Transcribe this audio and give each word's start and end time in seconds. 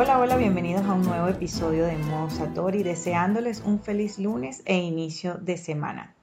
Hola, 0.00 0.20
hola, 0.20 0.36
bienvenidos 0.36 0.86
a 0.86 0.92
un 0.94 1.02
nuevo 1.02 1.26
episodio 1.26 1.84
de 1.84 1.98
Modo 1.98 2.28
deseándoles 2.70 3.64
un 3.66 3.80
feliz 3.80 4.20
lunes 4.20 4.62
e 4.64 4.76
inicio 4.76 5.34
de 5.38 5.56
semana. 5.56 6.14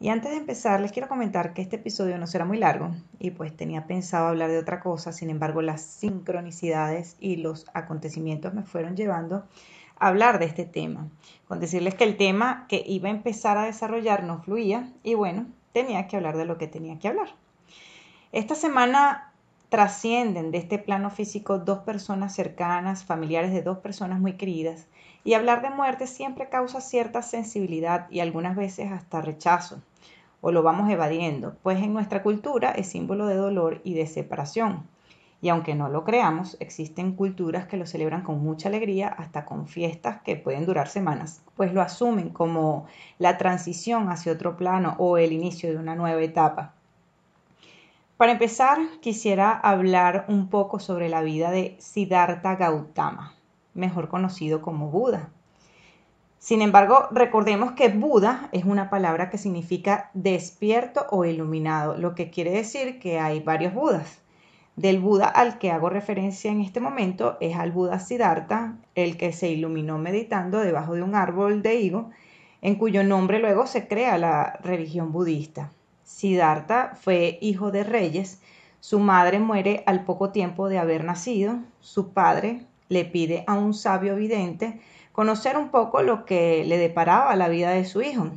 Y 0.00 0.08
antes 0.08 0.30
de 0.30 0.38
empezar, 0.38 0.80
les 0.80 0.92
quiero 0.92 1.08
comentar 1.08 1.52
que 1.52 1.60
este 1.60 1.76
episodio 1.76 2.16
no 2.16 2.26
será 2.26 2.46
muy 2.46 2.56
largo 2.56 2.94
y 3.18 3.32
pues 3.32 3.54
tenía 3.54 3.86
pensado 3.86 4.28
hablar 4.28 4.48
de 4.48 4.56
otra 4.56 4.80
cosa, 4.80 5.12
sin 5.12 5.28
embargo 5.28 5.60
las 5.60 5.82
sincronicidades 5.82 7.18
y 7.20 7.36
los 7.36 7.66
acontecimientos 7.74 8.54
me 8.54 8.62
fueron 8.62 8.96
llevando 8.96 9.44
a 9.98 10.08
hablar 10.08 10.38
de 10.38 10.46
este 10.46 10.64
tema, 10.64 11.10
con 11.48 11.60
decirles 11.60 11.94
que 11.94 12.04
el 12.04 12.16
tema 12.16 12.64
que 12.66 12.82
iba 12.86 13.10
a 13.10 13.12
empezar 13.12 13.58
a 13.58 13.66
desarrollar 13.66 14.24
no 14.24 14.40
fluía 14.42 14.90
y 15.02 15.12
bueno, 15.12 15.44
tenía 15.74 16.06
que 16.06 16.16
hablar 16.16 16.38
de 16.38 16.46
lo 16.46 16.56
que 16.56 16.66
tenía 16.66 16.98
que 16.98 17.08
hablar. 17.08 17.28
Esta 18.32 18.54
semana 18.54 19.31
trascienden 19.72 20.50
de 20.50 20.58
este 20.58 20.78
plano 20.78 21.08
físico 21.08 21.58
dos 21.58 21.78
personas 21.78 22.34
cercanas, 22.34 23.04
familiares 23.04 23.54
de 23.54 23.62
dos 23.62 23.78
personas 23.78 24.20
muy 24.20 24.34
queridas, 24.34 24.86
y 25.24 25.32
hablar 25.32 25.62
de 25.62 25.70
muerte 25.70 26.06
siempre 26.06 26.50
causa 26.50 26.82
cierta 26.82 27.22
sensibilidad 27.22 28.06
y 28.10 28.20
algunas 28.20 28.54
veces 28.54 28.92
hasta 28.92 29.22
rechazo, 29.22 29.80
o 30.42 30.52
lo 30.52 30.62
vamos 30.62 30.90
evadiendo, 30.90 31.56
pues 31.62 31.82
en 31.82 31.94
nuestra 31.94 32.22
cultura 32.22 32.72
es 32.72 32.88
símbolo 32.88 33.26
de 33.26 33.36
dolor 33.36 33.80
y 33.82 33.94
de 33.94 34.06
separación. 34.06 34.86
Y 35.40 35.48
aunque 35.48 35.74
no 35.74 35.88
lo 35.88 36.04
creamos, 36.04 36.58
existen 36.60 37.16
culturas 37.16 37.64
que 37.64 37.78
lo 37.78 37.86
celebran 37.86 38.24
con 38.24 38.44
mucha 38.44 38.68
alegría, 38.68 39.08
hasta 39.08 39.46
con 39.46 39.66
fiestas 39.68 40.20
que 40.20 40.36
pueden 40.36 40.66
durar 40.66 40.88
semanas, 40.88 41.40
pues 41.56 41.72
lo 41.72 41.80
asumen 41.80 42.28
como 42.28 42.84
la 43.18 43.38
transición 43.38 44.10
hacia 44.10 44.32
otro 44.32 44.54
plano 44.54 44.96
o 44.98 45.16
el 45.16 45.32
inicio 45.32 45.70
de 45.70 45.78
una 45.78 45.94
nueva 45.94 46.20
etapa. 46.20 46.74
Para 48.16 48.32
empezar, 48.32 48.78
quisiera 49.00 49.50
hablar 49.50 50.26
un 50.28 50.48
poco 50.48 50.78
sobre 50.78 51.08
la 51.08 51.22
vida 51.22 51.50
de 51.50 51.76
Siddhartha 51.80 52.56
Gautama, 52.56 53.34
mejor 53.74 54.08
conocido 54.08 54.62
como 54.62 54.90
Buda. 54.90 55.30
Sin 56.38 56.60
embargo, 56.60 57.08
recordemos 57.10 57.72
que 57.72 57.88
Buda 57.88 58.48
es 58.52 58.64
una 58.64 58.90
palabra 58.90 59.30
que 59.30 59.38
significa 59.38 60.10
despierto 60.12 61.06
o 61.10 61.24
iluminado, 61.24 61.96
lo 61.96 62.14
que 62.14 62.30
quiere 62.30 62.50
decir 62.50 62.98
que 62.98 63.18
hay 63.18 63.40
varios 63.40 63.74
Budas. 63.74 64.20
Del 64.76 65.00
Buda 65.00 65.26
al 65.26 65.58
que 65.58 65.70
hago 65.70 65.88
referencia 65.88 66.50
en 66.50 66.60
este 66.60 66.80
momento 66.80 67.38
es 67.40 67.56
al 67.56 67.72
Buda 67.72 67.98
Siddhartha, 67.98 68.76
el 68.94 69.16
que 69.16 69.32
se 69.32 69.50
iluminó 69.50 69.98
meditando 69.98 70.58
debajo 70.58 70.94
de 70.94 71.02
un 71.02 71.14
árbol 71.14 71.62
de 71.62 71.76
higo, 71.76 72.10
en 72.60 72.76
cuyo 72.76 73.04
nombre 73.04 73.38
luego 73.38 73.66
se 73.66 73.88
crea 73.88 74.18
la 74.18 74.58
religión 74.62 75.12
budista. 75.12 75.70
Siddhartha 76.12 76.92
fue 76.94 77.38
hijo 77.40 77.70
de 77.70 77.84
reyes, 77.84 78.40
su 78.80 78.98
madre 78.98 79.40
muere 79.40 79.82
al 79.86 80.04
poco 80.04 80.30
tiempo 80.30 80.68
de 80.68 80.78
haber 80.78 81.04
nacido, 81.04 81.60
su 81.80 82.12
padre 82.12 82.66
le 82.88 83.04
pide 83.04 83.44
a 83.46 83.54
un 83.54 83.72
sabio 83.72 84.14
vidente 84.14 84.80
conocer 85.12 85.56
un 85.56 85.70
poco 85.70 86.02
lo 86.02 86.24
que 86.24 86.64
le 86.64 86.76
deparaba 86.76 87.34
la 87.34 87.48
vida 87.48 87.70
de 87.70 87.86
su 87.86 88.02
hijo, 88.02 88.30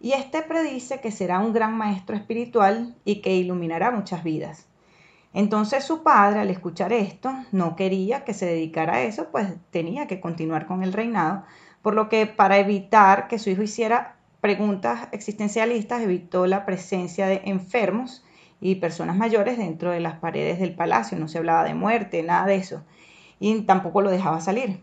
y 0.00 0.12
éste 0.12 0.42
predice 0.42 1.00
que 1.00 1.10
será 1.10 1.38
un 1.40 1.52
gran 1.52 1.76
maestro 1.76 2.16
espiritual 2.16 2.94
y 3.04 3.16
que 3.16 3.36
iluminará 3.36 3.90
muchas 3.90 4.24
vidas. 4.24 4.66
Entonces 5.34 5.84
su 5.84 6.02
padre, 6.02 6.40
al 6.40 6.50
escuchar 6.50 6.92
esto, 6.92 7.30
no 7.52 7.76
quería 7.76 8.24
que 8.24 8.34
se 8.34 8.46
dedicara 8.46 8.96
a 8.96 9.02
eso, 9.02 9.28
pues 9.30 9.48
tenía 9.70 10.06
que 10.06 10.20
continuar 10.20 10.66
con 10.66 10.82
el 10.82 10.94
reinado, 10.94 11.44
por 11.82 11.94
lo 11.94 12.08
que 12.08 12.26
para 12.26 12.58
evitar 12.58 13.28
que 13.28 13.38
su 13.38 13.50
hijo 13.50 13.62
hiciera 13.62 14.17
preguntas 14.40 15.08
existencialistas 15.12 16.02
evitó 16.02 16.46
la 16.46 16.64
presencia 16.66 17.26
de 17.26 17.42
enfermos 17.44 18.24
y 18.60 18.76
personas 18.76 19.16
mayores 19.16 19.58
dentro 19.58 19.90
de 19.90 20.00
las 20.00 20.18
paredes 20.18 20.58
del 20.58 20.74
palacio. 20.74 21.18
No 21.18 21.28
se 21.28 21.38
hablaba 21.38 21.64
de 21.64 21.74
muerte, 21.74 22.22
nada 22.22 22.46
de 22.46 22.56
eso. 22.56 22.82
Y 23.40 23.62
tampoco 23.62 24.02
lo 24.02 24.10
dejaba 24.10 24.40
salir. 24.40 24.80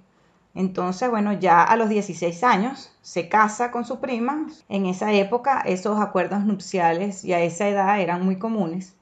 Entonces, 0.53 1.09
bueno, 1.09 1.33
ya 1.33 1.61
a 1.63 1.75
los 1.75 1.89
16 1.89 2.43
años 2.43 2.93
se 3.01 3.27
casa 3.27 3.71
con 3.71 3.85
su 3.85 3.99
prima. 3.99 4.47
En 4.69 4.85
esa 4.85 5.11
época 5.11 5.61
esos 5.65 5.99
acuerdos 5.99 6.45
nupciales 6.45 7.25
y 7.25 7.33
a 7.33 7.41
esa 7.41 7.67
edad 7.67 7.99
eran 7.99 8.23
muy 8.23 8.39
comunes. 8.39 8.95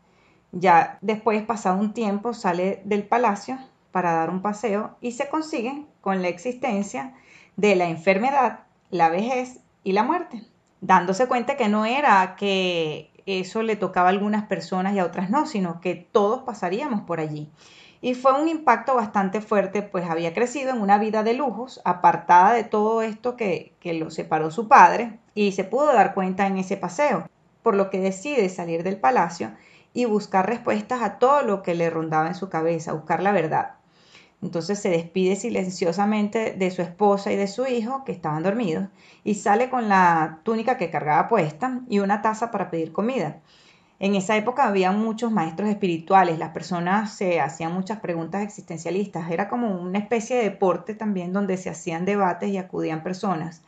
Ya 0.51 0.97
después, 1.01 1.41
pasado 1.43 1.79
un 1.79 1.93
tiempo, 1.93 2.33
sale 2.33 2.81
del 2.85 3.03
palacio 3.03 3.57
para 3.91 4.13
dar 4.13 4.29
un 4.31 4.41
paseo 4.41 4.97
y 5.01 5.11
se 5.11 5.29
consigue 5.29 5.85
con 6.01 6.21
la 6.21 6.27
existencia 6.27 7.13
de 7.55 7.75
la 7.75 7.85
enfermedad, 7.85 8.61
la 8.89 9.09
vejez 9.09 9.59
y 9.83 9.93
la 9.93 10.03
muerte, 10.03 10.43
dándose 10.81 11.27
cuenta 11.27 11.57
que 11.57 11.69
no 11.69 11.85
era 11.85 12.35
que 12.35 13.11
eso 13.25 13.63
le 13.63 13.75
tocaba 13.75 14.07
a 14.07 14.11
algunas 14.11 14.45
personas 14.47 14.93
y 14.93 14.99
a 14.99 15.05
otras 15.05 15.29
no, 15.29 15.45
sino 15.45 15.79
que 15.81 15.95
todos 15.95 16.43
pasaríamos 16.43 17.01
por 17.01 17.19
allí. 17.19 17.49
Y 18.01 18.15
fue 18.15 18.39
un 18.39 18.49
impacto 18.49 18.95
bastante 18.95 19.39
fuerte, 19.39 19.81
pues 19.81 20.09
había 20.09 20.33
crecido 20.33 20.71
en 20.71 20.81
una 20.81 20.97
vida 20.97 21.23
de 21.23 21.33
lujos, 21.33 21.81
apartada 21.85 22.53
de 22.53 22.65
todo 22.65 23.01
esto 23.01 23.37
que, 23.37 23.73
que 23.79 23.93
lo 23.93 24.11
separó 24.11 24.51
su 24.51 24.67
padre, 24.67 25.19
y 25.35 25.53
se 25.53 25.63
pudo 25.63 25.93
dar 25.93 26.13
cuenta 26.13 26.45
en 26.47 26.57
ese 26.57 26.75
paseo, 26.75 27.29
por 27.61 27.75
lo 27.75 27.89
que 27.89 27.99
decide 27.99 28.49
salir 28.49 28.83
del 28.83 28.97
palacio 28.97 29.53
y 29.93 30.05
buscar 30.05 30.47
respuestas 30.47 31.01
a 31.01 31.17
todo 31.17 31.43
lo 31.43 31.63
que 31.63 31.75
le 31.75 31.89
rondaba 31.89 32.27
en 32.27 32.35
su 32.35 32.49
cabeza, 32.49 32.93
buscar 32.93 33.23
la 33.23 33.31
verdad. 33.31 33.75
Entonces 34.43 34.79
se 34.79 34.89
despide 34.89 35.37
silenciosamente 35.37 36.53
de 36.57 36.69
su 36.69 36.81
esposa 36.81 37.31
y 37.31 37.37
de 37.37 37.47
su 37.47 37.65
hijo, 37.65 38.03
que 38.03 38.11
estaban 38.11 38.43
dormidos, 38.43 38.89
y 39.23 39.35
sale 39.35 39.69
con 39.69 39.87
la 39.87 40.41
túnica 40.43 40.77
que 40.77 40.89
cargaba 40.89 41.29
puesta 41.29 41.79
y 41.89 41.99
una 41.99 42.21
taza 42.21 42.51
para 42.51 42.69
pedir 42.69 42.91
comida. 42.91 43.37
En 43.99 44.15
esa 44.15 44.35
época 44.35 44.67
había 44.67 44.91
muchos 44.91 45.31
maestros 45.31 45.69
espirituales, 45.69 46.37
las 46.39 46.49
personas 46.49 47.13
se 47.15 47.39
hacían 47.39 47.73
muchas 47.73 48.01
preguntas 48.01 48.43
existencialistas, 48.43 49.31
era 49.31 49.47
como 49.47 49.79
una 49.79 49.99
especie 49.99 50.35
de 50.35 50.43
deporte 50.43 50.93
también 50.93 51.31
donde 51.31 51.55
se 51.55 51.69
hacían 51.69 52.03
debates 52.03 52.49
y 52.49 52.57
acudían 52.57 53.01
personas. 53.01 53.61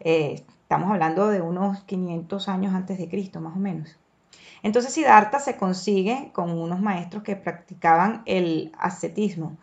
Eh, 0.00 0.44
estamos 0.62 0.90
hablando 0.90 1.28
de 1.28 1.40
unos 1.40 1.84
500 1.84 2.48
años 2.50 2.74
antes 2.74 2.98
de 2.98 3.08
Cristo, 3.08 3.40
más 3.40 3.56
o 3.56 3.60
menos. 3.60 3.96
Entonces 4.62 4.92
Siddhartha 4.92 5.40
se 5.40 5.56
consigue 5.56 6.32
con 6.34 6.50
unos 6.50 6.80
maestros 6.82 7.22
que 7.22 7.36
practicaban 7.36 8.22
el 8.26 8.72
ascetismo, 8.78 9.56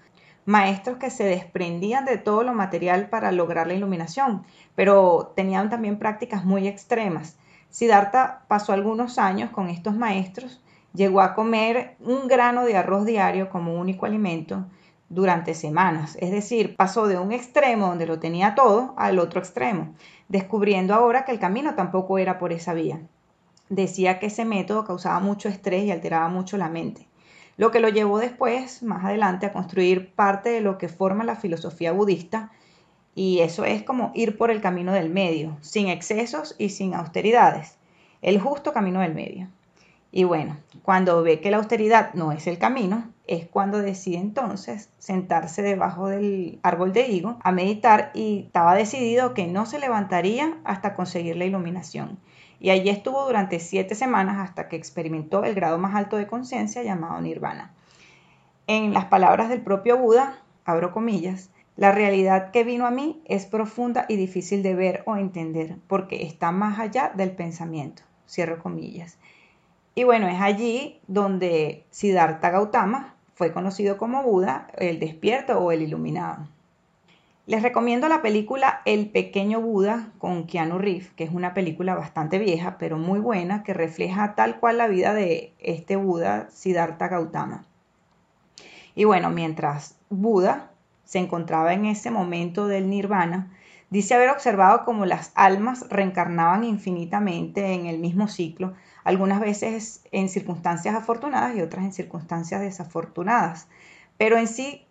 maestros 0.45 0.97
que 0.97 1.09
se 1.09 1.23
desprendían 1.23 2.05
de 2.05 2.17
todo 2.17 2.43
lo 2.43 2.53
material 2.53 3.09
para 3.09 3.31
lograr 3.31 3.67
la 3.67 3.73
iluminación, 3.73 4.43
pero 4.75 5.33
tenían 5.35 5.69
también 5.69 5.97
prácticas 5.97 6.45
muy 6.45 6.67
extremas. 6.67 7.37
Siddhartha 7.69 8.43
pasó 8.47 8.73
algunos 8.73 9.17
años 9.17 9.49
con 9.49 9.69
estos 9.69 9.95
maestros, 9.95 10.61
llegó 10.93 11.21
a 11.21 11.33
comer 11.33 11.95
un 11.99 12.27
grano 12.27 12.63
de 12.63 12.77
arroz 12.77 13.05
diario 13.05 13.49
como 13.49 13.73
único 13.73 14.05
alimento 14.05 14.65
durante 15.09 15.53
semanas, 15.53 16.17
es 16.21 16.31
decir, 16.31 16.75
pasó 16.75 17.07
de 17.07 17.17
un 17.17 17.31
extremo 17.31 17.87
donde 17.87 18.07
lo 18.07 18.19
tenía 18.19 18.55
todo 18.55 18.93
al 18.97 19.19
otro 19.19 19.39
extremo, 19.39 19.93
descubriendo 20.29 20.93
ahora 20.93 21.25
que 21.25 21.31
el 21.31 21.39
camino 21.39 21.75
tampoco 21.75 22.17
era 22.17 22.37
por 22.37 22.53
esa 22.53 22.73
vía. 22.73 23.01
Decía 23.69 24.19
que 24.19 24.27
ese 24.27 24.45
método 24.45 24.85
causaba 24.85 25.19
mucho 25.19 25.49
estrés 25.49 25.83
y 25.83 25.91
alteraba 25.91 26.27
mucho 26.29 26.57
la 26.57 26.69
mente 26.69 27.07
lo 27.57 27.71
que 27.71 27.79
lo 27.79 27.89
llevó 27.89 28.19
después, 28.19 28.83
más 28.83 29.05
adelante, 29.05 29.45
a 29.45 29.53
construir 29.53 30.13
parte 30.13 30.49
de 30.49 30.61
lo 30.61 30.77
que 30.77 30.89
forma 30.89 31.23
la 31.23 31.35
filosofía 31.35 31.91
budista, 31.91 32.51
y 33.13 33.39
eso 33.39 33.63
es 33.63 33.83
como 33.83 34.11
ir 34.13 34.37
por 34.37 34.51
el 34.51 34.61
camino 34.61 34.91
del 34.91 35.09
medio, 35.09 35.57
sin 35.61 35.87
excesos 35.87 36.55
y 36.57 36.69
sin 36.69 36.93
austeridades, 36.93 37.77
el 38.21 38.39
justo 38.39 38.73
camino 38.73 38.99
del 38.99 39.15
medio. 39.15 39.47
Y 40.11 40.23
bueno, 40.23 40.57
cuando 40.83 41.23
ve 41.23 41.39
que 41.39 41.51
la 41.51 41.57
austeridad 41.57 42.13
no 42.13 42.31
es 42.31 42.47
el 42.47 42.57
camino, 42.57 43.09
es 43.27 43.47
cuando 43.47 43.79
decide 43.79 44.17
entonces 44.17 44.89
sentarse 44.97 45.61
debajo 45.61 46.07
del 46.07 46.59
árbol 46.63 46.93
de 46.93 47.07
higo 47.07 47.37
a 47.43 47.51
meditar 47.51 48.11
y 48.13 48.43
estaba 48.45 48.75
decidido 48.75 49.33
que 49.33 49.47
no 49.47 49.65
se 49.65 49.79
levantaría 49.79 50.57
hasta 50.63 50.93
conseguir 50.93 51.37
la 51.37 51.45
iluminación 51.45 52.17
y 52.65 52.71
allí 52.71 52.89
estuvo 52.89 53.23
durante 53.27 53.59
siete 53.59 53.93
semanas 53.93 54.39
hasta 54.39 54.67
que 54.67 54.75
experimentó 54.75 55.43
el 55.43 55.53
grado 55.53 55.77
más 55.77 55.93
alto 55.93 56.17
de 56.17 56.25
conciencia 56.25 56.81
llamado 56.81 57.21
nirvana. 57.21 57.71
En 58.65 58.91
las 58.91 59.05
palabras 59.05 59.49
del 59.49 59.61
propio 59.61 59.99
Buda, 59.99 60.39
abro 60.65 60.91
comillas, 60.91 61.51
la 61.77 61.91
realidad 61.91 62.49
que 62.49 62.63
vino 62.63 62.87
a 62.87 62.89
mí 62.89 63.21
es 63.25 63.45
profunda 63.45 64.07
y 64.09 64.15
difícil 64.15 64.63
de 64.63 64.73
ver 64.73 65.03
o 65.05 65.15
entender 65.15 65.75
porque 65.85 66.23
está 66.23 66.51
más 66.51 66.79
allá 66.79 67.11
del 67.13 67.29
pensamiento, 67.29 68.01
cierro 68.27 68.57
comillas. 68.57 69.19
Y 69.93 70.03
bueno, 70.03 70.27
es 70.27 70.41
allí 70.41 70.99
donde 71.05 71.85
Siddhartha 71.91 72.49
Gautama 72.49 73.13
fue 73.35 73.53
conocido 73.53 73.99
como 73.99 74.23
Buda, 74.23 74.69
el 74.79 74.99
despierto 74.99 75.59
o 75.59 75.71
el 75.71 75.83
iluminado. 75.83 76.47
Les 77.47 77.61
recomiendo 77.61 78.09
la 78.09 78.23
película 78.23 78.81
El 78.85 79.11
pequeño 79.11 79.61
Buda 79.61 80.09
con 80.17 80.47
Keanu 80.47 80.79
Reeves, 80.79 81.11
que 81.11 81.25
es 81.25 81.31
una 81.31 81.53
película 81.53 81.93
bastante 81.93 82.39
vieja, 82.39 82.79
pero 82.79 82.97
muy 82.97 83.19
buena, 83.19 83.61
que 83.61 83.75
refleja 83.75 84.33
tal 84.33 84.59
cual 84.59 84.79
la 84.79 84.87
vida 84.87 85.13
de 85.13 85.53
este 85.59 85.95
Buda, 85.95 86.49
Siddhartha 86.49 87.07
Gautama. 87.07 87.63
Y 88.95 89.03
bueno, 89.03 89.29
mientras 89.29 89.95
Buda 90.09 90.71
se 91.03 91.19
encontraba 91.19 91.73
en 91.73 91.85
ese 91.85 92.09
momento 92.09 92.67
del 92.67 92.89
nirvana, 92.89 93.51
dice 93.91 94.15
haber 94.15 94.31
observado 94.31 94.83
cómo 94.83 95.05
las 95.05 95.31
almas 95.35 95.87
reencarnaban 95.89 96.63
infinitamente 96.63 97.73
en 97.73 97.85
el 97.85 97.99
mismo 97.99 98.27
ciclo, 98.27 98.73
algunas 99.03 99.39
veces 99.39 100.03
en 100.11 100.29
circunstancias 100.29 100.95
afortunadas 100.95 101.55
y 101.55 101.61
otras 101.61 101.85
en 101.85 101.93
circunstancias 101.93 102.61
desafortunadas. 102.61 103.67
Pero 104.17 104.37
en 104.37 104.47
sí 104.47 104.84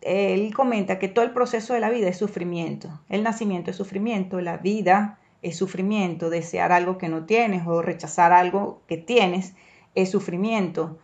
él 0.00 0.54
comenta 0.54 0.98
que 0.98 1.08
todo 1.08 1.24
el 1.24 1.32
proceso 1.32 1.74
de 1.74 1.80
la 1.80 1.90
vida 1.90 2.08
es 2.08 2.18
sufrimiento. 2.18 3.00
El 3.08 3.22
nacimiento 3.22 3.70
es 3.70 3.76
sufrimiento, 3.76 4.40
la 4.40 4.56
vida 4.56 5.18
es 5.42 5.56
sufrimiento, 5.56 6.30
desear 6.30 6.72
algo 6.72 6.98
que 6.98 7.08
no 7.08 7.24
tienes 7.24 7.66
o 7.66 7.82
rechazar 7.82 8.32
algo 8.32 8.82
que 8.86 8.96
tienes 8.96 9.54
es 9.94 10.10
sufrimiento. 10.10 10.98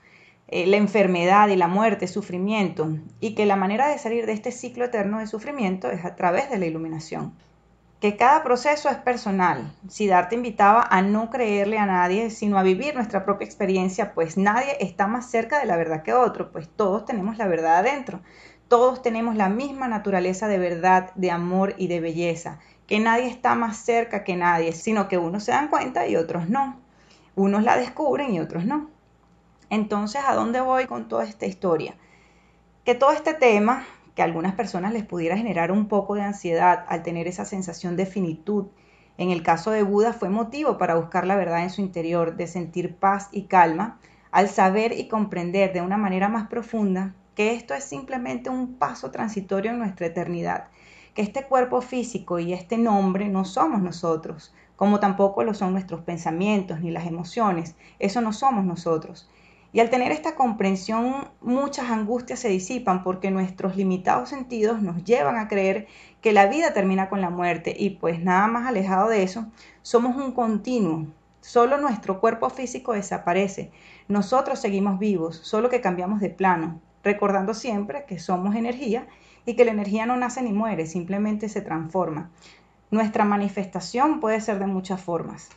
Eh, 0.49 0.67
la 0.67 0.77
enfermedad 0.77 1.49
y 1.49 1.57
la 1.57 1.69
muerte 1.69 2.05
es 2.05 2.13
sufrimiento 2.13 2.99
y 3.21 3.35
que 3.35 3.47
la 3.47 3.57
manera 3.57 3.89
de 3.89 3.99
salir 3.99 4.27
de 4.27 4.33
este 4.33 4.53
ciclo 4.53 4.85
eterno 4.85 5.19
de 5.19 5.27
sufrimiento 5.27 5.91
es 5.91 6.05
a 6.05 6.17
través 6.17 6.51
de 6.51 6.59
la 6.59 6.67
iluminación. 6.67 7.35
Que 8.01 8.17
cada 8.17 8.43
proceso 8.43 8.91
es 8.91 8.99
personal. 8.99 9.73
Siddhartha 9.89 10.35
invitaba 10.35 10.87
a 10.91 11.01
no 11.01 11.31
creerle 11.31 11.79
a 11.79 11.87
nadie, 11.87 12.29
sino 12.29 12.59
a 12.59 12.63
vivir 12.63 12.95
nuestra 12.95 13.25
propia 13.25 13.47
experiencia, 13.47 14.13
pues 14.13 14.37
nadie 14.37 14.77
está 14.81 15.07
más 15.07 15.31
cerca 15.31 15.59
de 15.59 15.67
la 15.67 15.77
verdad 15.77 16.03
que 16.03 16.13
otro, 16.13 16.53
pues 16.53 16.69
todos 16.69 17.07
tenemos 17.07 17.39
la 17.39 17.47
verdad 17.47 17.79
adentro. 17.79 18.21
Todos 18.75 19.03
tenemos 19.03 19.37
la 19.37 19.49
misma 19.49 19.87
naturaleza 19.87 20.49
de 20.49 20.59
verdad, 20.59 21.13
de 21.15 21.31
amor 21.31 21.77
y 21.79 21.87
de 21.87 22.01
belleza, 22.01 22.59
que 22.89 22.99
nadie 22.99 23.29
está 23.29 23.55
más 23.55 23.77
cerca 23.77 24.25
que 24.25 24.35
nadie, 24.35 24.73
sino 24.73 25.07
que 25.07 25.17
unos 25.17 25.45
se 25.45 25.53
dan 25.53 25.69
cuenta 25.69 26.09
y 26.09 26.17
otros 26.17 26.49
no. 26.49 26.81
Unos 27.37 27.63
la 27.63 27.77
descubren 27.77 28.35
y 28.35 28.41
otros 28.41 28.65
no. 28.65 28.91
Entonces, 29.71 30.23
¿a 30.27 30.35
dónde 30.35 30.61
voy 30.61 30.87
con 30.87 31.07
toda 31.07 31.23
esta 31.23 31.47
historia? 31.47 31.95
Que 32.85 32.97
todo 32.97 33.13
este 33.13 33.33
tema, 33.33 33.87
que 34.17 34.23
a 34.23 34.25
algunas 34.25 34.57
personas 34.57 34.93
les 34.93 35.05
pudiera 35.05 35.37
generar 35.37 35.71
un 35.71 35.87
poco 35.87 36.17
de 36.17 36.23
ansiedad 36.23 36.85
al 36.89 37.05
tener 37.05 37.29
esa 37.29 37.45
sensación 37.45 37.95
de 37.95 38.07
finitud, 38.07 38.67
en 39.19 39.31
el 39.31 39.45
caso 39.45 39.71
de 39.71 39.85
Buda 39.85 40.13
fue 40.13 40.31
motivo 40.31 40.79
para 40.79 40.97
buscar 40.97 41.29
la 41.29 41.37
verdad 41.37 41.63
en 41.63 41.71
su 41.71 41.81
interior, 41.81 42.35
de 42.35 42.49
sentir 42.49 42.97
paz 42.97 43.29
y 43.31 43.43
calma, 43.43 44.01
al 44.33 44.49
saber 44.49 44.99
y 44.99 45.07
comprender 45.07 45.73
de 45.73 45.81
una 45.81 45.97
manera 45.97 46.29
más 46.29 46.49
profunda 46.49 47.15
que 47.35 47.53
esto 47.53 47.75
es 47.75 47.85
simplemente 47.85 48.51
un 48.51 48.75
paso 48.75 49.11
transitorio 49.11 49.73
en 49.73 49.79
nuestra 49.79 50.07
eternidad, 50.07 50.69
que 51.15 51.23
este 51.23 51.45
cuerpo 51.45 51.81
físico 51.81 52.39
y 52.39 52.53
este 52.53 52.79
nombre 52.79 53.29
no 53.29 53.45
somos 53.45 53.83
nosotros, 53.83 54.55
como 54.77 55.01
tampoco 55.01 55.45
lo 55.45 55.55
son 55.55 55.73
nuestros 55.73 56.01
pensamientos 56.01 56.81
ni 56.81 56.91
las 56.91 57.07
emociones, 57.07 57.75
eso 57.99 58.21
no 58.21 58.33
somos 58.33 58.65
nosotros. 58.65 59.29
Y 59.73 59.81
al 59.81 59.91
tener 59.91 60.13
esta 60.13 60.37
comprensión, 60.37 61.29
muchas 61.41 61.91
angustias 61.91 62.39
se 62.39 62.49
disipan 62.49 63.03
porque 63.03 63.33
nuestros 63.33 63.77
limitados 63.77 64.29
sentidos 64.29 64.81
nos 64.81 65.03
llevan 65.03 65.37
a 65.37 65.49
creer 65.49 65.89
que 66.21 66.33
la 66.33 66.47
vida 66.47 66.73
termina 66.73 67.09
con 67.09 67.21
la 67.21 67.31
muerte 67.31 67.75
y 67.77 67.91
pues 67.91 68.23
nada 68.23 68.47
más 68.47 68.69
alejado 68.69 69.09
de 69.09 69.25
eso, 69.25 69.47
somos 69.83 70.15
un 70.15 70.31
continuo. 70.31 71.09
Solo 71.41 71.77
nuestro 71.79 72.21
cuerpo 72.21 72.51
físico 72.51 72.93
desaparece. 72.93 73.73
Nosotros 74.07 74.61
seguimos 74.61 75.01
vivos, 75.01 75.41
solo 75.43 75.69
que 75.69 75.81
cambiamos 75.81 76.21
de 76.21 76.31
plano 76.31 76.81
recordando 77.05 77.55
siempre 77.55 78.05
que 78.07 78.19
somos 78.19 78.57
energía 78.57 79.07
y 79.47 79.55
que 79.55 79.65
la 79.65 79.73
energía 79.73 80.07
no 80.07 80.17
nace 80.17 80.43
ni 80.43 80.53
muere, 80.53 80.87
simplemente 80.87 81.49
se 81.49 81.61
transforma. 81.61 82.31
Nuestra 82.91 83.25
manifestación 83.25 84.21
puede 84.21 84.41
ser 84.41 84.59
de 84.59 84.67
muchas 84.67 85.01
formas. 85.01 85.51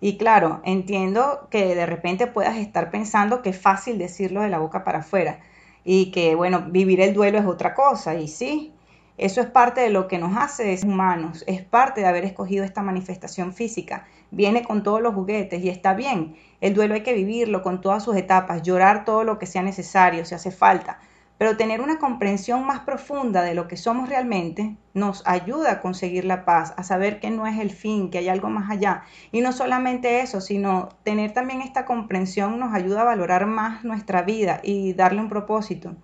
Y 0.00 0.18
claro, 0.18 0.60
entiendo 0.64 1.48
que 1.50 1.74
de 1.74 1.86
repente 1.86 2.26
puedas 2.26 2.56
estar 2.56 2.90
pensando 2.90 3.40
que 3.40 3.50
es 3.50 3.58
fácil 3.58 3.96
decirlo 3.96 4.42
de 4.42 4.50
la 4.50 4.58
boca 4.58 4.84
para 4.84 4.98
afuera 4.98 5.38
y 5.84 6.10
que, 6.10 6.34
bueno, 6.34 6.66
vivir 6.68 7.00
el 7.00 7.14
duelo 7.14 7.38
es 7.38 7.46
otra 7.46 7.74
cosa. 7.74 8.14
Y 8.14 8.28
sí, 8.28 8.72
eso 9.16 9.40
es 9.40 9.46
parte 9.46 9.80
de 9.80 9.90
lo 9.90 10.08
que 10.08 10.18
nos 10.18 10.36
hace 10.36 10.76
humanos, 10.84 11.44
es 11.46 11.62
parte 11.62 12.00
de 12.00 12.08
haber 12.08 12.24
escogido 12.24 12.64
esta 12.64 12.82
manifestación 12.82 13.52
física. 13.52 14.06
Viene 14.32 14.64
con 14.64 14.82
todos 14.82 15.00
los 15.00 15.14
juguetes 15.14 15.62
y 15.62 15.68
está 15.68 15.94
bien. 15.94 16.34
El 16.60 16.74
duelo 16.74 16.94
hay 16.94 17.02
que 17.02 17.14
vivirlo 17.14 17.62
con 17.62 17.80
todas 17.80 18.02
sus 18.02 18.16
etapas, 18.16 18.62
llorar 18.62 19.04
todo 19.04 19.22
lo 19.22 19.38
que 19.38 19.46
sea 19.46 19.62
necesario, 19.62 20.24
si 20.24 20.34
hace 20.34 20.50
falta. 20.50 20.98
Pero 21.38 21.56
tener 21.56 21.80
una 21.80 21.98
comprensión 21.98 22.66
más 22.66 22.80
profunda 22.80 23.42
de 23.42 23.54
lo 23.54 23.68
que 23.68 23.76
somos 23.76 24.08
realmente 24.08 24.76
nos 24.94 25.22
ayuda 25.26 25.72
a 25.72 25.80
conseguir 25.80 26.24
la 26.24 26.44
paz, 26.44 26.74
a 26.76 26.82
saber 26.82 27.20
que 27.20 27.30
no 27.30 27.46
es 27.46 27.60
el 27.60 27.70
fin, 27.70 28.10
que 28.10 28.18
hay 28.18 28.28
algo 28.28 28.48
más 28.50 28.68
allá. 28.68 29.04
Y 29.30 29.42
no 29.42 29.52
solamente 29.52 30.20
eso, 30.20 30.40
sino 30.40 30.88
tener 31.04 31.32
también 31.32 31.60
esta 31.62 31.84
comprensión 31.84 32.58
nos 32.58 32.74
ayuda 32.74 33.02
a 33.02 33.04
valorar 33.04 33.46
más 33.46 33.84
nuestra 33.84 34.22
vida 34.22 34.60
y 34.64 34.92
darle 34.94 35.20
un 35.20 35.28
propósito. 35.28 35.94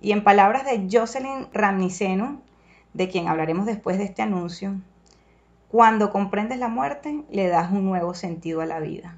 Y 0.00 0.12
en 0.12 0.24
palabras 0.24 0.64
de 0.64 0.88
Jocelyn 0.90 1.48
Ramniceno, 1.52 2.40
de 2.94 3.08
quien 3.08 3.28
hablaremos 3.28 3.66
después 3.66 3.98
de 3.98 4.04
este 4.04 4.22
anuncio, 4.22 4.74
cuando 5.68 6.10
comprendes 6.10 6.58
la 6.58 6.68
muerte, 6.68 7.24
le 7.30 7.48
das 7.48 7.72
un 7.72 7.84
nuevo 7.84 8.12
sentido 8.12 8.60
a 8.60 8.66
la 8.66 8.78
vida. 8.78 9.16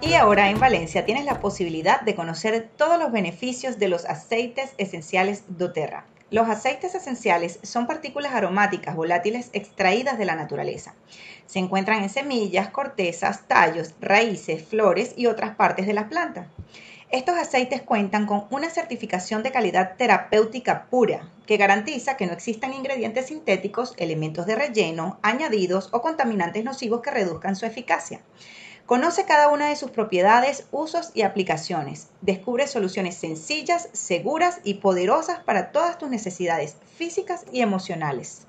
Y 0.00 0.14
ahora 0.14 0.50
en 0.50 0.58
Valencia 0.58 1.04
tienes 1.04 1.26
la 1.26 1.38
posibilidad 1.38 2.00
de 2.00 2.14
conocer 2.14 2.70
todos 2.76 2.98
los 2.98 3.12
beneficios 3.12 3.78
de 3.78 3.88
los 3.88 4.04
aceites 4.06 4.72
esenciales 4.78 5.44
doTERRA. 5.48 6.06
Los 6.30 6.48
aceites 6.48 6.94
esenciales 6.94 7.58
son 7.62 7.86
partículas 7.86 8.34
aromáticas 8.34 8.96
volátiles 8.96 9.50
extraídas 9.52 10.18
de 10.18 10.24
la 10.24 10.34
naturaleza. 10.34 10.94
Se 11.46 11.58
encuentran 11.58 12.02
en 12.02 12.10
semillas, 12.10 12.68
cortezas, 12.68 13.46
tallos, 13.48 13.94
raíces, 14.00 14.62
flores 14.62 15.14
y 15.16 15.26
otras 15.26 15.56
partes 15.56 15.86
de 15.86 15.94
las 15.94 16.04
plantas. 16.04 16.48
Estos 17.10 17.38
aceites 17.38 17.80
cuentan 17.80 18.26
con 18.26 18.44
una 18.50 18.68
certificación 18.68 19.42
de 19.42 19.50
calidad 19.50 19.96
terapéutica 19.96 20.88
pura 20.90 21.26
que 21.46 21.56
garantiza 21.56 22.18
que 22.18 22.26
no 22.26 22.34
existan 22.34 22.74
ingredientes 22.74 23.28
sintéticos, 23.28 23.94
elementos 23.96 24.44
de 24.44 24.54
relleno, 24.54 25.18
añadidos 25.22 25.88
o 25.92 26.02
contaminantes 26.02 26.64
nocivos 26.64 27.00
que 27.00 27.10
reduzcan 27.10 27.56
su 27.56 27.64
eficacia. 27.64 28.20
Conoce 28.84 29.24
cada 29.24 29.48
una 29.48 29.70
de 29.70 29.76
sus 29.76 29.90
propiedades, 29.90 30.66
usos 30.70 31.10
y 31.14 31.22
aplicaciones. 31.22 32.08
Descubre 32.20 32.66
soluciones 32.66 33.16
sencillas, 33.16 33.88
seguras 33.92 34.60
y 34.62 34.74
poderosas 34.74 35.38
para 35.44 35.72
todas 35.72 35.96
tus 35.96 36.10
necesidades 36.10 36.76
físicas 36.96 37.46
y 37.52 37.62
emocionales. 37.62 38.46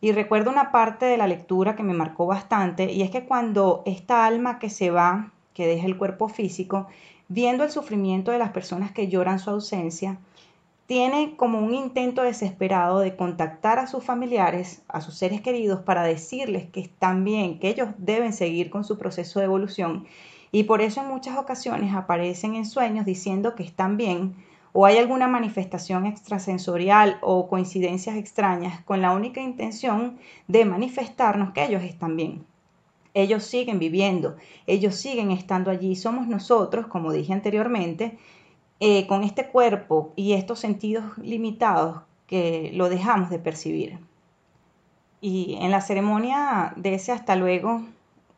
Y 0.00 0.12
recuerdo 0.12 0.50
una 0.50 0.72
parte 0.72 1.04
de 1.04 1.18
la 1.18 1.26
lectura 1.26 1.76
que 1.76 1.82
me 1.82 1.92
marcó 1.92 2.26
bastante, 2.26 2.90
y 2.90 3.02
es 3.02 3.10
que 3.10 3.26
cuando 3.26 3.82
esta 3.84 4.26
alma 4.26 4.58
que 4.58 4.70
se 4.70 4.90
va, 4.90 5.30
que 5.52 5.66
deja 5.66 5.86
el 5.86 5.98
cuerpo 5.98 6.28
físico, 6.28 6.86
viendo 7.28 7.62
el 7.62 7.70
sufrimiento 7.70 8.30
de 8.30 8.38
las 8.38 8.50
personas 8.50 8.90
que 8.92 9.08
lloran 9.08 9.38
su 9.38 9.50
ausencia, 9.50 10.18
tiene 10.88 11.36
como 11.36 11.58
un 11.58 11.74
intento 11.74 12.22
desesperado 12.22 13.00
de 13.00 13.14
contactar 13.14 13.78
a 13.78 13.86
sus 13.86 14.02
familiares, 14.02 14.82
a 14.88 15.02
sus 15.02 15.18
seres 15.18 15.42
queridos, 15.42 15.82
para 15.82 16.02
decirles 16.02 16.64
que 16.70 16.80
están 16.80 17.24
bien, 17.24 17.58
que 17.58 17.68
ellos 17.68 17.90
deben 17.98 18.32
seguir 18.32 18.70
con 18.70 18.84
su 18.84 18.96
proceso 18.96 19.38
de 19.38 19.44
evolución. 19.44 20.06
Y 20.50 20.62
por 20.62 20.80
eso 20.80 21.02
en 21.02 21.08
muchas 21.08 21.36
ocasiones 21.36 21.94
aparecen 21.94 22.54
en 22.54 22.64
sueños 22.64 23.04
diciendo 23.04 23.54
que 23.54 23.64
están 23.64 23.98
bien, 23.98 24.34
o 24.72 24.86
hay 24.86 24.96
alguna 24.96 25.28
manifestación 25.28 26.06
extrasensorial 26.06 27.18
o 27.20 27.48
coincidencias 27.48 28.16
extrañas 28.16 28.80
con 28.84 29.02
la 29.02 29.12
única 29.12 29.42
intención 29.42 30.16
de 30.46 30.64
manifestarnos 30.64 31.52
que 31.52 31.66
ellos 31.66 31.82
están 31.82 32.16
bien. 32.16 32.46
Ellos 33.12 33.44
siguen 33.44 33.78
viviendo, 33.78 34.36
ellos 34.66 34.94
siguen 34.94 35.32
estando 35.32 35.70
allí. 35.70 35.96
Somos 35.96 36.28
nosotros, 36.28 36.86
como 36.86 37.12
dije 37.12 37.34
anteriormente, 37.34 38.16
eh, 38.80 39.06
con 39.06 39.24
este 39.24 39.48
cuerpo 39.48 40.12
y 40.14 40.34
estos 40.34 40.60
sentidos 40.60 41.18
limitados 41.18 42.02
que 42.26 42.70
lo 42.74 42.88
dejamos 42.88 43.30
de 43.30 43.38
percibir. 43.38 43.98
Y 45.20 45.58
en 45.60 45.72
la 45.72 45.80
ceremonia 45.80 46.74
de 46.76 46.94
ese 46.94 47.10
hasta 47.10 47.34
luego, 47.34 47.82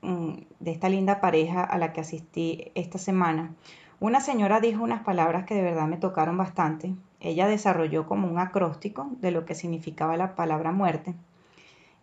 mm, 0.00 0.32
de 0.60 0.70
esta 0.70 0.88
linda 0.88 1.20
pareja 1.20 1.62
a 1.62 1.76
la 1.76 1.92
que 1.92 2.00
asistí 2.00 2.72
esta 2.74 2.98
semana, 2.98 3.54
una 3.98 4.20
señora 4.20 4.60
dijo 4.60 4.82
unas 4.82 5.02
palabras 5.02 5.44
que 5.44 5.54
de 5.54 5.60
verdad 5.60 5.86
me 5.86 5.98
tocaron 5.98 6.38
bastante. 6.38 6.94
Ella 7.20 7.46
desarrolló 7.46 8.06
como 8.06 8.28
un 8.28 8.38
acróstico 8.38 9.10
de 9.20 9.30
lo 9.30 9.44
que 9.44 9.54
significaba 9.54 10.16
la 10.16 10.34
palabra 10.34 10.72
muerte, 10.72 11.14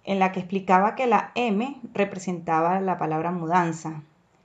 en 0.03 0.19
la 0.19 0.31
que 0.31 0.41
explicaba 0.41 0.93
que 0.93 1.07
la 1.07 1.31
M 1.33 1.75
representaba 1.95 2.79
la 2.81 2.99
palabra 2.99 3.31
mudanza. 3.31 4.03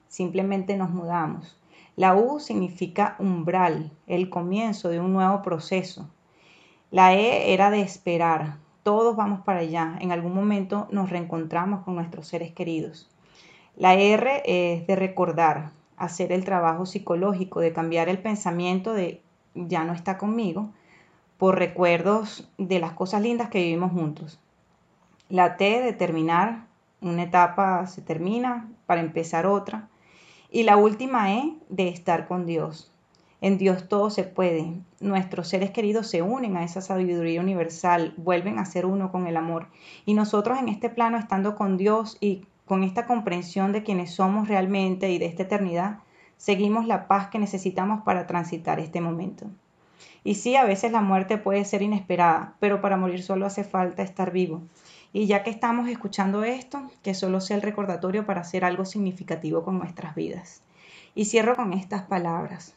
Simplemente 0.09 0.79
nos 0.79 0.89
mudamos. 0.89 1.59
La 1.97 2.15
U 2.15 2.41
significa 2.41 3.17
umbral, 3.19 3.91
el 4.07 4.31
comienzo 4.31 4.89
de 4.89 5.01
un 5.01 5.13
nuevo 5.13 5.43
proceso. 5.43 6.09
La 6.91 7.15
E 7.15 7.53
era 7.53 7.71
de 7.71 7.83
esperar. 7.83 8.57
Todos 8.83 9.15
vamos 9.15 9.41
para 9.41 9.61
allá. 9.61 9.99
En 10.01 10.11
algún 10.11 10.35
momento 10.35 10.89
nos 10.91 11.11
reencontramos 11.11 11.85
con 11.85 11.95
nuestros 11.95 12.27
seres 12.27 12.53
queridos. 12.53 13.09
La 13.77 13.95
R 13.95 14.43
es 14.45 14.87
de 14.87 14.97
recordar, 14.97 15.71
hacer 15.97 16.33
el 16.33 16.45
trabajo 16.45 16.87
psicológico, 16.87 17.61
de 17.61 17.73
cambiar 17.73 18.09
el 18.09 18.19
pensamiento 18.19 18.93
de 18.93 19.23
ya 19.55 19.85
no 19.85 19.93
está 19.93 20.19
conmigo, 20.19 20.71
por 21.39 21.59
recuerdos 21.59 22.51
de 22.59 22.81
las 22.81 22.93
cosas 22.93 23.23
lindas 23.23 23.51
que 23.51 23.63
vivimos 23.63 23.93
juntos. 23.93 24.41
La 25.29 25.57
T 25.57 25.83
de 25.83 25.93
terminar, 25.93 26.67
una 27.01 27.25
etapa 27.25 27.87
se 27.87 28.03
termina 28.03 28.69
para 28.87 29.01
empezar 29.01 29.47
otra. 29.47 29.89
Y 30.55 30.65
la 30.65 30.77
última 30.77 31.33
E 31.33 31.57
de 31.71 31.89
estar 31.89 32.29
con 32.29 32.45
Dios. 32.45 32.93
En 33.41 33.57
Dios 33.57 33.89
todo 33.89 34.11
se 34.11 34.23
puede. 34.23 34.75
Nuestros 35.01 35.49
seres 35.49 35.71
queridos 35.71 36.09
se 36.09 36.21
unen 36.21 36.59
a 36.59 36.63
esa 36.63 36.83
sabiduría 36.83 37.41
universal, 37.41 38.13
vuelven 38.19 38.59
a 38.59 38.67
ser 38.67 38.85
uno 38.85 39.11
con 39.11 39.27
el 39.27 39.39
amor. 39.39 39.69
Y 40.05 40.13
nosotros 40.13 40.59
en 40.59 40.69
este 40.69 40.91
plano, 40.91 41.17
estando 41.17 41.57
con 41.57 41.79
Dios 41.79 42.19
y 42.21 42.45
con 42.67 42.83
esta 42.83 43.07
comprensión 43.07 43.73
de 43.73 43.83
quienes 43.83 44.13
somos 44.13 44.47
realmente 44.47 45.11
y 45.11 45.17
de 45.17 45.25
esta 45.25 45.45
eternidad, 45.45 46.01
seguimos 46.37 46.87
la 46.87 47.09
paz 47.09 47.29
que 47.29 47.39
necesitamos 47.39 48.03
para 48.03 48.27
transitar 48.27 48.79
este 48.79 49.01
momento. 49.01 49.47
Y 50.23 50.35
sí, 50.35 50.55
a 50.57 50.65
veces 50.65 50.93
la 50.93 51.01
muerte 51.01 51.39
puede 51.39 51.65
ser 51.65 51.81
inesperada, 51.81 52.57
pero 52.61 52.83
para 52.83 52.99
morir 52.99 53.23
solo 53.23 53.47
hace 53.47 53.65
falta 53.65 54.03
estar 54.03 54.33
vivo. 54.33 54.61
Y 55.13 55.27
ya 55.27 55.43
que 55.43 55.51
estamos 55.51 55.89
escuchando 55.89 56.43
esto, 56.43 56.91
que 57.03 57.15
solo 57.15 57.41
sea 57.41 57.57
el 57.57 57.63
recordatorio 57.63 58.25
para 58.25 58.41
hacer 58.41 58.65
algo 58.65 58.85
significativo 58.85 59.63
con 59.63 59.79
nuestras 59.79 60.15
vidas. 60.15 60.63
Y 61.15 61.27
cierro 61.27 61.55
con 61.55 61.73
estas 61.75 62.03
palabras. 62.03 62.75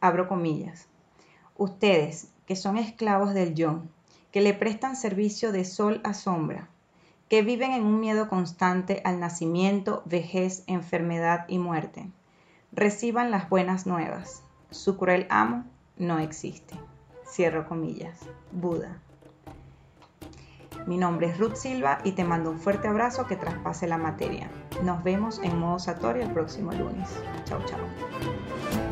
Abro 0.00 0.28
comillas. 0.28 0.88
Ustedes, 1.56 2.32
que 2.46 2.56
son 2.56 2.78
esclavos 2.78 3.34
del 3.34 3.54
yo, 3.54 3.82
que 4.32 4.40
le 4.40 4.54
prestan 4.54 4.96
servicio 4.96 5.52
de 5.52 5.64
sol 5.64 6.00
a 6.04 6.14
sombra, 6.14 6.68
que 7.28 7.42
viven 7.42 7.72
en 7.72 7.84
un 7.84 8.00
miedo 8.00 8.28
constante 8.28 9.00
al 9.04 9.20
nacimiento, 9.20 10.02
vejez, 10.06 10.64
enfermedad 10.66 11.44
y 11.48 11.58
muerte. 11.58 12.10
Reciban 12.72 13.30
las 13.30 13.48
buenas 13.48 13.86
nuevas. 13.86 14.42
Su 14.70 14.96
cruel 14.96 15.26
amo 15.30 15.64
no 15.96 16.18
existe. 16.18 16.74
Cierro 17.26 17.66
comillas. 17.68 18.18
Buda. 18.52 19.00
Mi 20.88 20.96
nombre 20.96 21.26
es 21.26 21.38
Ruth 21.38 21.56
Silva 21.56 21.98
y 22.02 22.12
te 22.12 22.24
mando 22.24 22.50
un 22.50 22.58
fuerte 22.58 22.88
abrazo 22.88 23.26
que 23.26 23.36
traspase 23.36 23.86
la 23.86 23.98
materia. 23.98 24.48
Nos 24.82 25.04
vemos 25.04 25.38
en 25.44 25.58
modo 25.58 25.78
Satori 25.78 26.22
el 26.22 26.30
próximo 26.30 26.72
lunes. 26.72 27.10
Chao, 27.44 27.60
chao. 27.66 28.87